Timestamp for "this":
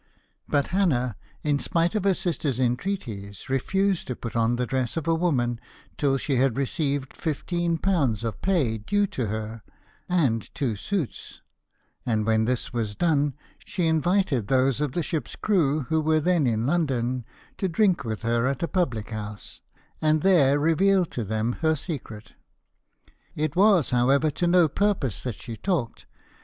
12.45-12.73